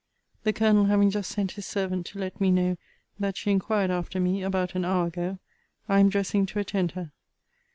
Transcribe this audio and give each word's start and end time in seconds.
The 0.45 0.51
Colonel 0.51 0.85
having 0.85 1.11
just 1.11 1.29
sent 1.31 1.51
his 1.51 1.67
servant 1.67 2.07
to 2.07 2.17
let 2.17 2.41
me 2.41 2.49
know 2.49 2.75
that 3.19 3.37
she 3.37 3.51
inquired 3.51 3.91
after 3.91 4.19
me 4.19 4.41
about 4.41 4.73
an 4.73 4.83
hour 4.83 5.05
ago, 5.05 5.37
I 5.87 5.99
am 5.99 6.09
dressing 6.09 6.47
to 6.47 6.57
attend 6.57 6.93
her. 6.93 7.11